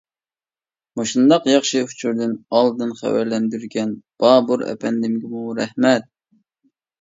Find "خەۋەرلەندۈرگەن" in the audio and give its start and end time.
3.01-3.93